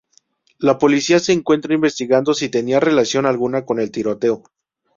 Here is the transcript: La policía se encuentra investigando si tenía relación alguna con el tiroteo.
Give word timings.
La 0.57 0.79
policía 0.79 1.19
se 1.19 1.31
encuentra 1.31 1.75
investigando 1.75 2.33
si 2.33 2.49
tenía 2.49 2.79
relación 2.79 3.27
alguna 3.27 3.65
con 3.65 3.79
el 3.79 3.91
tiroteo. 3.91 4.41